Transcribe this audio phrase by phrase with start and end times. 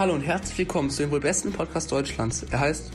[0.00, 2.46] Hallo und herzlich willkommen zu dem wohl besten Podcast Deutschlands.
[2.50, 2.90] Er heißt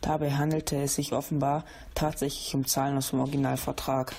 [0.02, 1.64] Dabei handelte es sich offenbar
[1.96, 4.14] tatsächlich um Zahlen aus dem Originalvertrag.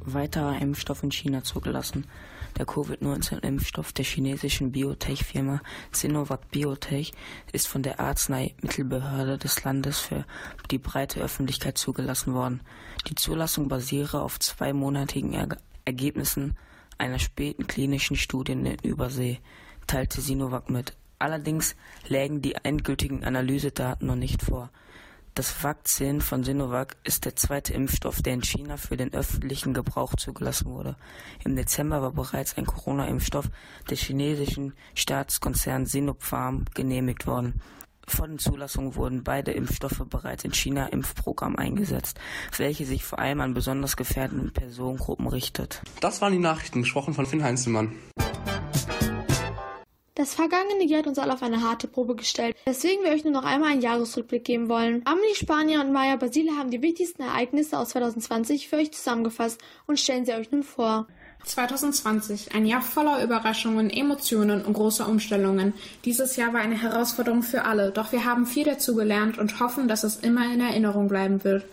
[0.00, 2.06] Weiterer Impfstoff in China zugelassen.
[2.58, 5.60] Der Covid-19-Impfstoff der chinesischen Biotech-Firma
[5.92, 7.12] Sinovac Biotech
[7.52, 10.24] ist von der Arzneimittelbehörde des Landes für
[10.70, 12.60] die breite Öffentlichkeit zugelassen worden.
[13.08, 15.48] Die Zulassung basiere auf zweimonatigen er
[15.84, 16.56] Ergebnissen
[16.98, 19.40] einer späten klinischen Studie in Übersee,
[19.86, 20.94] teilte Sinovac mit.
[21.18, 21.76] Allerdings
[22.08, 24.70] lägen die endgültigen Analysedaten noch nicht vor.
[25.34, 30.14] Das Vakzin von Sinovac ist der zweite Impfstoff, der in China für den öffentlichen Gebrauch
[30.14, 30.96] zugelassen wurde.
[31.44, 33.50] Im Dezember war bereits ein Corona-Impfstoff
[33.90, 37.60] des chinesischen Staatskonzerns Sinopharm genehmigt worden.
[38.06, 42.18] Vor den Zulassungen wurden beide Impfstoffe bereits in China Impfprogramm eingesetzt,
[42.56, 45.82] welche sich vor allem an besonders gefährdeten Personengruppen richtet.
[46.00, 47.92] Das waren die Nachrichten, gesprochen von Finn Heinzelmann.
[50.16, 53.32] Das vergangene Jahr hat uns alle auf eine harte Probe gestellt, weswegen wir euch nur
[53.32, 55.02] noch einmal einen Jahresrückblick geben wollen.
[55.04, 59.98] Amelie Spanier und Maya Basile haben die wichtigsten Ereignisse aus 2020 für euch zusammengefasst und
[59.98, 61.08] stellen sie euch nun vor.
[61.44, 65.74] 2020, ein Jahr voller Überraschungen, Emotionen und großer Umstellungen.
[66.04, 69.86] Dieses Jahr war eine Herausforderung für alle, doch wir haben viel dazu gelernt und hoffen,
[69.88, 71.64] dass es immer in Erinnerung bleiben wird.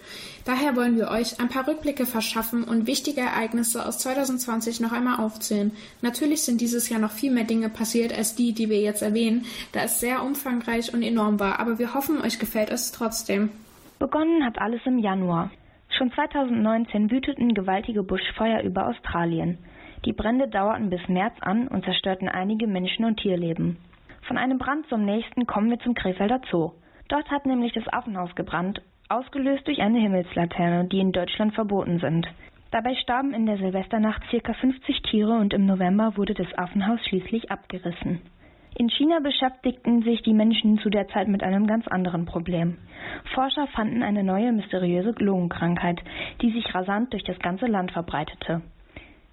[0.46, 5.20] Daher wollen wir euch ein paar Rückblicke verschaffen und wichtige Ereignisse aus 2020 noch einmal
[5.20, 5.72] aufzählen.
[6.02, 9.46] Natürlich sind dieses Jahr noch viel mehr Dinge passiert als die, die wir jetzt erwähnen,
[9.72, 13.50] da es sehr umfangreich und enorm war, aber wir hoffen, euch gefällt es trotzdem.
[14.00, 15.52] Begonnen hat alles im Januar.
[16.02, 19.60] Schon 2019 wüteten gewaltige Buschfeuer über Australien.
[20.04, 23.78] Die Brände dauerten bis März an und zerstörten einige Menschen- und Tierleben.
[24.24, 26.72] Von einem Brand zum nächsten kommen wir zum Krefelder Zoo.
[27.08, 32.26] Dort hat nämlich das Affenhaus gebrannt, ausgelöst durch eine Himmelslaterne, die in Deutschland verboten sind.
[32.72, 34.54] Dabei starben in der Silvesternacht ca.
[34.54, 38.22] 50 Tiere und im November wurde das Affenhaus schließlich abgerissen.
[38.76, 42.78] In China beschäftigten sich die Menschen zu der Zeit mit einem ganz anderen Problem.
[43.34, 46.00] Forscher fanden eine neue mysteriöse Lungenkrankheit,
[46.42, 48.62] die sich rasant durch das ganze Land verbreitete.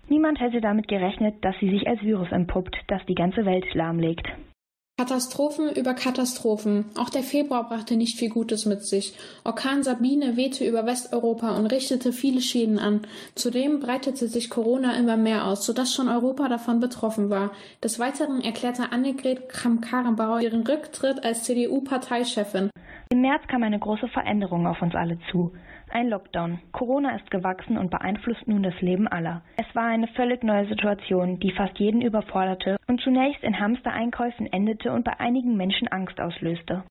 [0.08, 4.26] Niemand hätte damit gerechnet, dass sie sich als Virus entpuppt, das die ganze Welt lahmlegt.
[4.98, 6.86] Katastrophen über Katastrophen.
[6.96, 9.14] Auch der Februar brachte nicht viel Gutes mit sich.
[9.44, 13.02] Orkan Sabine wehte über Westeuropa und richtete viele Schäden an.
[13.36, 17.52] Zudem breitete sich Corona immer mehr aus, sodass schon Europa davon betroffen war.
[17.80, 22.70] Des Weiteren erklärte Annegret Kramp-Karrenbauer ihren Rücktritt als CDU-Parteichefin.
[23.10, 25.52] Im März kam eine große Veränderung auf uns alle zu.
[25.90, 26.60] Ein Lockdown.
[26.72, 29.42] Corona ist gewachsen und beeinflusst nun das Leben aller.
[29.56, 34.92] Es war eine völlig neue Situation, die fast jeden überforderte und zunächst in Hamstereinkäufen endete
[34.92, 36.84] und bei einigen Menschen Angst auslöste.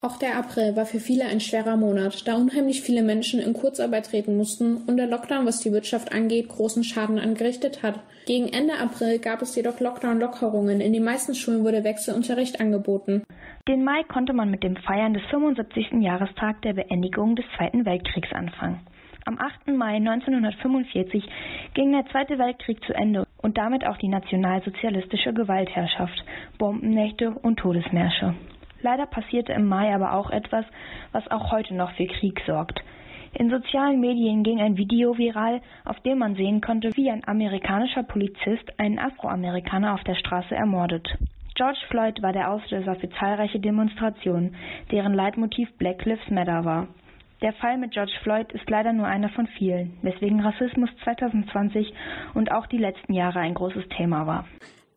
[0.00, 4.06] Auch der April war für viele ein schwerer Monat, da unheimlich viele Menschen in Kurzarbeit
[4.06, 8.00] treten mussten und der Lockdown, was die Wirtschaft angeht, großen Schaden angerichtet hat.
[8.26, 10.80] Gegen Ende April gab es jedoch Lockdown-Lockerungen.
[10.80, 13.22] In den meisten Schulen wurde Wechselunterricht angeboten.
[13.66, 15.92] Den Mai konnte man mit dem Feiern des 75.
[16.02, 18.80] Jahrestag der Beendigung des Zweiten Weltkriegs anfangen.
[19.24, 19.68] Am 8.
[19.68, 21.24] Mai 1945
[21.72, 26.26] ging der Zweite Weltkrieg zu Ende und damit auch die nationalsozialistische Gewaltherrschaft,
[26.58, 28.34] Bombennächte und Todesmärsche.
[28.82, 30.66] Leider passierte im Mai aber auch etwas,
[31.12, 32.84] was auch heute noch für Krieg sorgt.
[33.32, 38.02] In sozialen Medien ging ein Video viral, auf dem man sehen konnte, wie ein amerikanischer
[38.02, 41.08] Polizist einen Afroamerikaner auf der Straße ermordet.
[41.54, 44.56] George Floyd war der Auslöser für zahlreiche Demonstrationen,
[44.90, 46.88] deren Leitmotiv Black Lives Matter war.
[47.42, 51.92] Der Fall mit George Floyd ist leider nur einer von vielen, weswegen Rassismus 2020
[52.34, 54.48] und auch die letzten Jahre ein großes Thema war.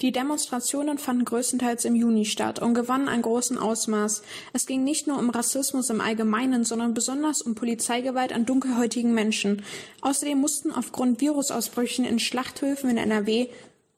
[0.01, 4.23] Die Demonstrationen fanden größtenteils im Juni statt und gewannen ein großen Ausmaß.
[4.53, 9.63] Es ging nicht nur um Rassismus im Allgemeinen, sondern besonders um Polizeigewalt an dunkelhäutigen Menschen.
[10.01, 13.47] Außerdem mussten aufgrund Virusausbrüchen in Schlachthöfen in NRW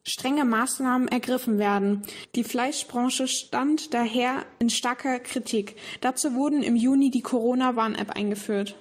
[0.04, 2.04] strenge Maßnahmen ergriffen werden.
[2.36, 5.76] Die Fleischbranche stand daher in starker Kritik.
[6.02, 8.76] Dazu wurden im Juni die Corona-Warn-App eingeführt.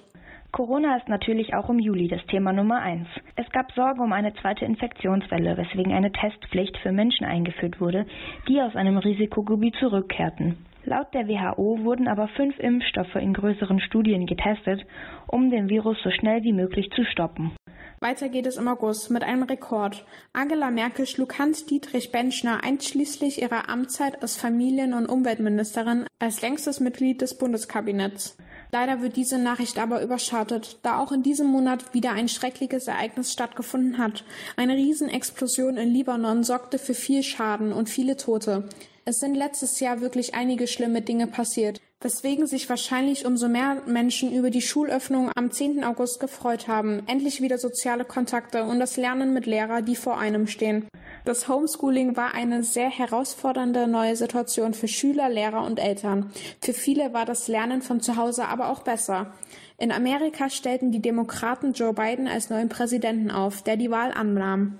[0.51, 3.07] Corona ist natürlich auch im Juli das Thema Nummer eins.
[3.35, 8.07] Es gab Sorge um eine zweite Infektionswelle, weswegen eine Testpflicht für Menschen eingeführt wurde,
[8.47, 10.57] die aus einem Risikogebiet zurückkehrten.
[10.85, 14.83] Laut der WHO wurden aber fünf Impfstoffe in größeren Studien getestet,
[15.27, 17.51] um den Virus so schnell wie möglich zu stoppen.
[18.01, 20.05] Weiter geht es im August mit einem Rekord.
[20.31, 27.21] Angela Merkel schlug Hans-Dietrich Benschner einschließlich ihrer Amtszeit als Familien- und Umweltministerin als längstes Mitglied
[27.21, 28.37] des Bundeskabinetts.
[28.71, 33.33] Leider wird diese Nachricht aber überschattet, da auch in diesem Monat wieder ein schreckliches Ereignis
[33.33, 34.23] stattgefunden hat.
[34.55, 38.69] Eine Riesenexplosion in Libanon sorgte für viel Schaden und viele Tote.
[39.05, 44.31] Es sind letztes Jahr wirklich einige schlimme Dinge passiert, weswegen sich wahrscheinlich umso mehr Menschen
[44.31, 45.83] über die Schulöffnung am 10.
[45.83, 47.03] August gefreut haben.
[47.07, 50.87] Endlich wieder soziale Kontakte und das Lernen mit Lehrer, die vor einem stehen.
[51.25, 56.31] Das Homeschooling war eine sehr herausfordernde neue Situation für Schüler, Lehrer und Eltern.
[56.61, 59.33] Für viele war das Lernen von zu Hause aber auch besser.
[59.77, 64.79] In Amerika stellten die Demokraten Joe Biden als neuen Präsidenten auf, der die Wahl annahm.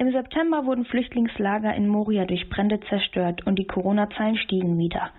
[0.00, 5.10] Im September wurden Flüchtlingslager in Moria durch Brände zerstört und die Corona-Zahlen stiegen wieder.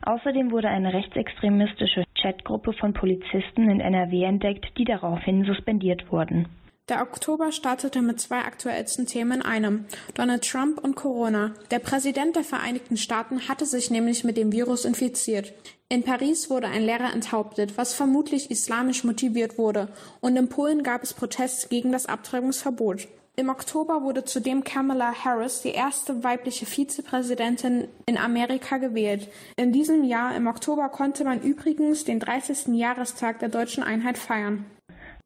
[0.00, 6.48] Außerdem wurde eine rechtsextremistische Chatgruppe von Polizisten in NRW entdeckt, die daraufhin suspendiert wurden.
[6.88, 9.84] Der Oktober startete mit zwei aktuellsten Themen in einem,
[10.14, 11.52] Donald Trump und Corona.
[11.70, 15.52] Der Präsident der Vereinigten Staaten hatte sich nämlich mit dem Virus infiziert.
[15.90, 19.88] In Paris wurde ein Lehrer enthauptet, was vermutlich islamisch motiviert wurde,
[20.22, 23.06] und in Polen gab es Proteste gegen das Abtreibungsverbot.
[23.36, 29.28] Im Oktober wurde zudem Kamala Harris, die erste weibliche Vizepräsidentin in Amerika, gewählt.
[29.56, 32.74] In diesem Jahr, im Oktober, konnte man übrigens den 30.
[32.74, 34.64] Jahrestag der deutschen Einheit feiern.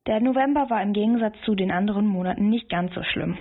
[0.06, 3.38] Der November war im Gegensatz zu den anderen Monaten nicht ganz so schlimm.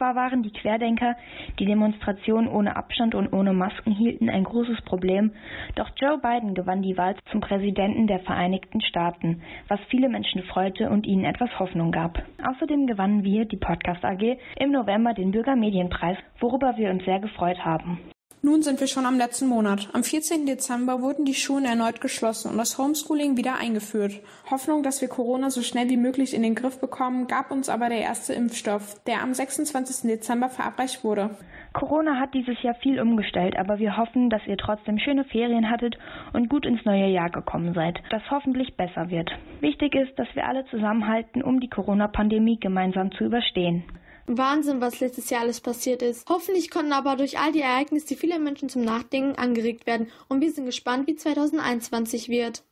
[0.00, 1.14] Zwar waren die Querdenker,
[1.58, 5.32] die Demonstrationen ohne Abstand und ohne Masken hielten, ein großes Problem,
[5.74, 10.88] doch Joe Biden gewann die Wahl zum Präsidenten der Vereinigten Staaten, was viele Menschen freute
[10.88, 12.22] und ihnen etwas Hoffnung gab.
[12.42, 17.62] Außerdem gewannen wir, die Podcast AG, im November den Bürgermedienpreis, worüber wir uns sehr gefreut
[17.62, 18.00] haben.
[18.42, 19.90] Nun sind wir schon am letzten Monat.
[19.92, 20.46] Am 14.
[20.46, 24.18] Dezember wurden die Schulen erneut geschlossen und das Homeschooling wieder eingeführt.
[24.50, 27.90] Hoffnung, dass wir Corona so schnell wie möglich in den Griff bekommen, gab uns aber
[27.90, 30.08] der erste Impfstoff, der am 26.
[30.08, 31.36] Dezember verabreicht wurde.
[31.74, 35.98] Corona hat dieses Jahr viel umgestellt, aber wir hoffen, dass ihr trotzdem schöne Ferien hattet
[36.32, 39.30] und gut ins neue Jahr gekommen seid, das hoffentlich besser wird.
[39.60, 43.84] Wichtig ist, dass wir alle zusammenhalten, um die Corona-Pandemie gemeinsam zu überstehen.
[44.26, 46.28] Wahnsinn, was letztes Jahr alles passiert ist.
[46.28, 50.52] Hoffentlich konnten aber durch all die Ereignisse viele Menschen zum Nachdenken angeregt werden und wir
[50.52, 52.62] sind gespannt, wie 2021 wird.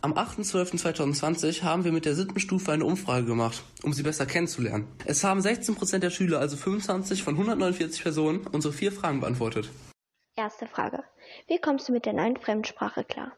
[0.00, 4.86] Am 8.12.2020 haben wir mit der siebten Stufe eine Umfrage gemacht, um sie besser kennenzulernen.
[5.04, 9.68] Es haben 16% der Schüler, also 25 von 149 Personen, unsere vier Fragen beantwortet.
[10.36, 11.02] Erste Frage.
[11.48, 13.32] Wie kommst du mit der neuen Fremdsprache klar?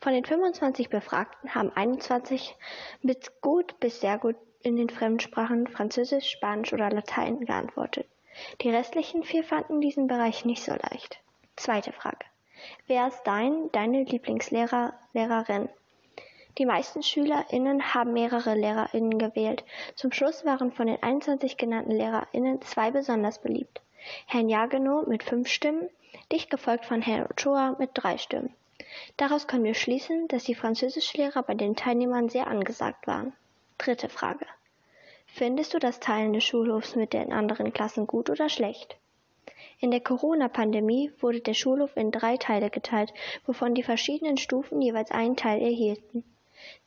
[0.00, 2.54] Von den 25 Befragten haben 21
[3.00, 8.06] mit gut bis sehr gut in den Fremdsprachen Französisch, Spanisch oder Latein geantwortet.
[8.62, 11.20] Die restlichen vier fanden diesen Bereich nicht so leicht.
[11.54, 12.24] Zweite Frage.
[12.86, 15.68] Wer ist dein, deine Lieblingslehrer, Lehrerin?
[16.58, 19.64] Die meisten SchülerInnen haben mehrere LehrerInnen gewählt.
[19.96, 23.82] Zum Schluss waren von den 21 genannten LehrerInnen zwei besonders beliebt.
[24.26, 25.90] Herrn Jagenow mit fünf Stimmen,
[26.32, 28.54] dicht gefolgt von Herrn Ochoa mit drei Stimmen.
[29.16, 33.32] Daraus können wir schließen, dass die Französischlehrer bei den Teilnehmern sehr angesagt waren.
[33.78, 34.46] Dritte Frage.
[35.26, 38.96] Findest du das Teilen des Schulhofs mit den anderen Klassen gut oder schlecht?
[39.80, 43.12] In der Corona-Pandemie wurde der Schulhof in drei Teile geteilt,
[43.44, 46.22] wovon die verschiedenen Stufen jeweils einen Teil erhielten.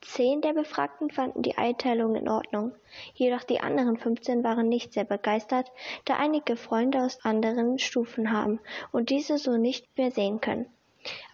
[0.00, 2.72] Zehn der Befragten fanden die Einteilung in Ordnung,
[3.14, 5.70] jedoch die anderen 15 waren nicht sehr begeistert,
[6.06, 8.60] da einige Freunde aus anderen Stufen haben
[8.92, 10.66] und diese so nicht mehr sehen können.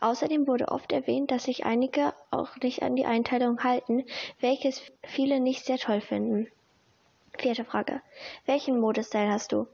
[0.00, 4.04] Außerdem wurde oft erwähnt, dass sich einige auch nicht an die Einteilung halten,
[4.40, 6.49] welches viele nicht sehr toll finden.
[7.38, 8.00] Vierte Frage.
[8.47, 9.66] Welchen Modestyle hast du?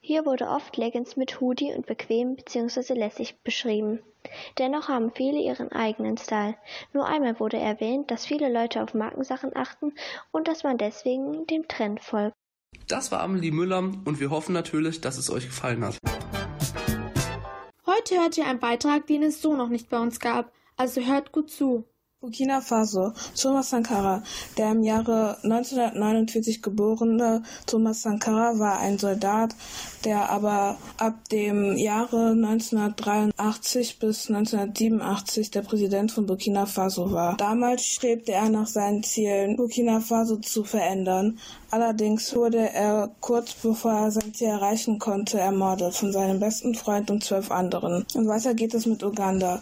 [0.00, 2.94] Hier wurde oft Leggings mit Hoodie und bequem bzw.
[2.94, 4.00] lässig beschrieben.
[4.58, 6.56] Dennoch haben viele ihren eigenen Style.
[6.92, 9.94] Nur einmal wurde erwähnt, dass viele Leute auf Markensachen achten
[10.32, 12.36] und dass man deswegen dem Trend folgt.
[12.88, 15.98] Das war Amelie Müller und wir hoffen natürlich, dass es euch gefallen hat.
[17.96, 21.32] Heute hört ihr einen Beitrag, den es so noch nicht bei uns gab, also hört
[21.32, 21.84] gut zu.
[22.22, 24.22] Burkina Faso, Thomas Sankara.
[24.56, 29.54] Der im Jahre 1949 geborene Thomas Sankara war ein Soldat,
[30.02, 37.36] der aber ab dem Jahre 1983 bis 1987 der Präsident von Burkina Faso war.
[37.36, 41.38] Damals strebte er nach seinen Zielen, Burkina Faso zu verändern.
[41.70, 47.10] Allerdings wurde er kurz bevor er sein Ziel erreichen konnte ermordet von seinem besten Freund
[47.10, 48.06] und zwölf anderen.
[48.14, 49.60] Und weiter geht es mit Uganda.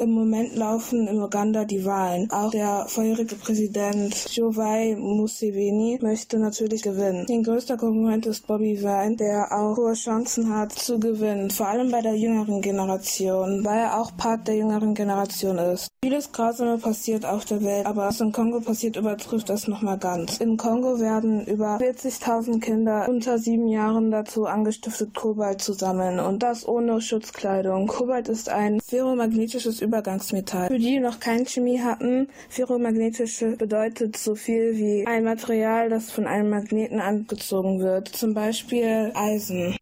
[0.00, 2.28] Im Moment laufen in Uganda die Wahlen.
[2.30, 7.26] Auch der vorherige Präsident Jovai Museveni möchte natürlich gewinnen.
[7.28, 11.92] Sein größter Konkurrent ist Bobby Wine, der auch hohe Chancen hat zu gewinnen, vor allem
[11.92, 15.88] bei der jüngeren Generation, weil er auch Part der jüngeren Generation ist.
[16.04, 20.38] Vieles Grausame passiert auf der Welt, aber was im Kongo passiert, übertrifft das nochmal ganz.
[20.38, 26.42] Im Kongo werden über 40.000 Kinder unter sieben Jahren dazu angestiftet, Kobalt zu sammeln und
[26.42, 27.86] das ohne Schutzkleidung.
[27.86, 30.68] Kobalt ist ein ferromagnetisches Übergangsmetall.
[30.68, 36.26] Für die, noch keine Chemie hatten, ferromagnetische bedeutet so viel wie ein Material, das von
[36.26, 39.76] einem Magneten angezogen wird, zum Beispiel Eisen.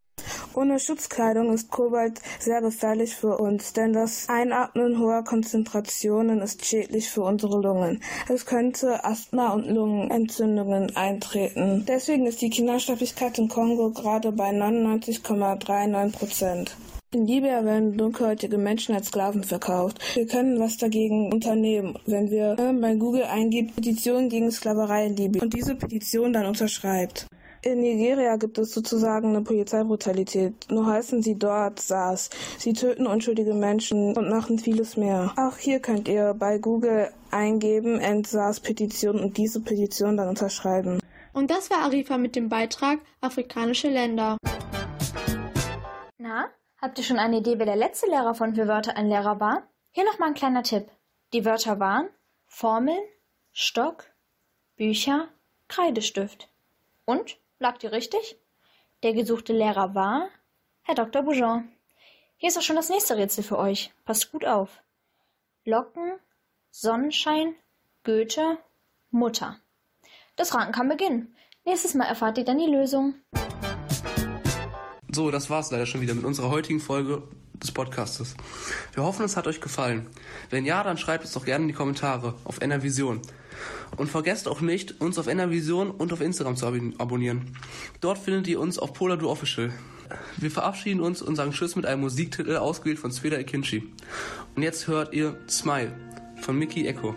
[0.55, 7.09] Ohne Schutzkleidung ist Kobalt sehr gefährlich für uns, denn das Einatmen hoher Konzentrationen ist schädlich
[7.09, 8.03] für unsere Lungen.
[8.29, 11.85] Es könnte Asthma und Lungenentzündungen eintreten.
[11.89, 16.77] Deswegen ist die Kindersterblichkeit im Kongo gerade bei 99,39 Prozent.
[17.15, 19.99] In Libya werden dunkelhäutige Menschen als Sklaven verkauft.
[20.17, 25.43] Wir können was dagegen unternehmen, wenn wir bei Google eingibt Petition gegen Sklaverei in Libyen
[25.43, 27.27] und diese Petition dann unterschreibt.
[27.61, 30.55] In Nigeria gibt es sozusagen eine Polizeibrutalität.
[30.71, 32.31] Nur heißen sie dort SARS.
[32.57, 35.35] Sie töten unschuldige Menschen und machen vieles mehr.
[35.37, 40.99] Auch hier könnt ihr bei Google eingeben End SARS Petition und diese Petition dann unterschreiben.
[41.35, 44.39] Und das war Arifa mit dem Beitrag Afrikanische Länder.
[46.17, 46.49] Na,
[46.83, 49.63] habt ihr schon eine Idee, wer der letzte Lehrer von Für Wörter ein Lehrer war?
[49.93, 50.91] Hier nochmal ein kleiner Tipp.
[51.33, 52.11] Die Wörter waren
[52.47, 53.03] Formeln,
[53.53, 54.05] Stock,
[54.77, 55.29] Bücher,
[55.69, 56.49] Kreidestift.
[57.07, 57.39] Und?
[57.59, 58.37] Lag die richtig?
[59.03, 60.29] Der gesuchte Lehrer war
[60.83, 61.23] Herr Dr.
[61.23, 61.71] Bougeon.
[62.37, 63.93] Hier ist auch schon das nächste Rätsel für euch.
[64.05, 64.83] Passt gut auf.
[65.65, 66.19] Locken,
[66.71, 67.55] Sonnenschein,
[68.03, 68.59] Goethe,
[69.11, 69.61] Mutter.
[70.35, 71.37] Das Ranken kann beginnen.
[71.65, 73.15] Nächstes Mal erfahrt ihr dann die Lösung.
[75.15, 77.23] So, das war's leider schon wieder mit unserer heutigen Folge
[77.63, 78.35] des Podcastes.
[78.95, 80.07] Wir hoffen, es hat euch gefallen.
[80.49, 83.21] Wenn ja, dann schreibt es doch gerne in die Kommentare auf Enervision.
[83.99, 87.55] Und vergesst auch nicht, uns auf Enervision und auf Instagram zu ab abonnieren.
[88.01, 89.71] Dort findet ihr uns auf Poladu Official.
[90.39, 93.93] Wir verabschieden uns und sagen Tschüss mit einem Musiktitel ausgewählt von Sveda Ikinci.
[94.57, 95.93] Und jetzt hört ihr Smile
[96.41, 97.15] von Mickey Echo.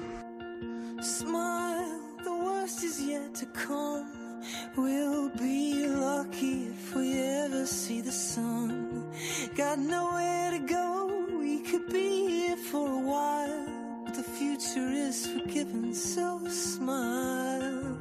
[15.16, 17.98] Is forgiven, so smile.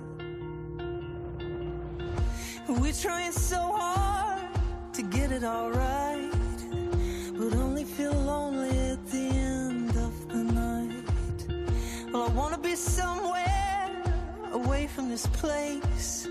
[2.68, 4.42] We're trying so hard
[4.94, 6.30] to get it all right,
[7.38, 9.26] but only feel lonely at the
[9.58, 11.38] end of the night.
[12.12, 13.90] Well, I wanna be somewhere
[14.52, 16.26] away from this place.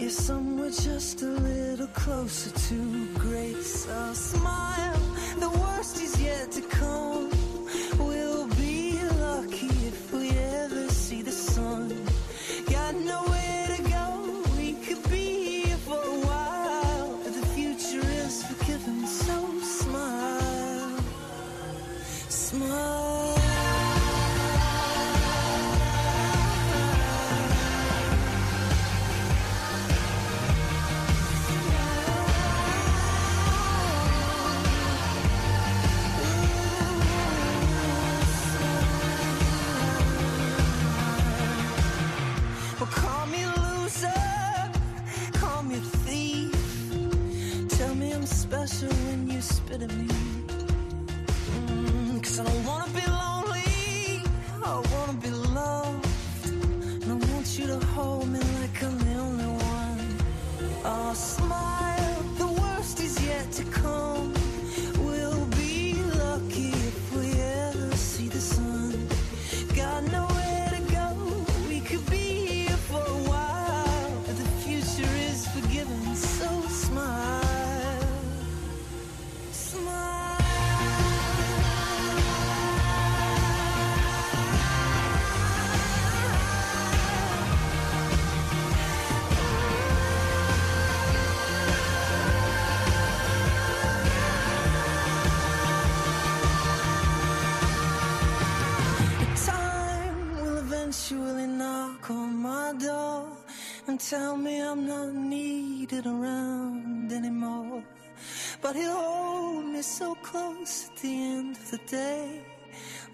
[0.00, 2.78] Yeah, somewhere just a little closer to
[3.24, 3.88] grace.
[3.88, 5.02] I'll smile,
[5.44, 7.09] the worst is yet to come.
[48.50, 50.06] Special when you spit at me.
[50.06, 53.39] Mm, Cause I don't wanna be lonely,
[104.58, 107.84] I'm not needed around anymore.
[108.60, 112.42] But he'll hold me so close at the end of the day.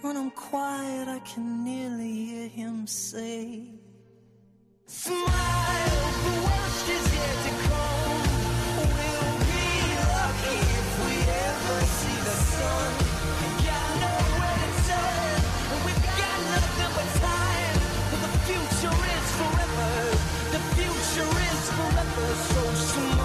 [0.00, 3.68] When I'm quiet, I can nearly hear him say,
[4.86, 5.26] Smile,
[6.86, 7.65] to come.
[21.16, 23.15] future is forever so soon.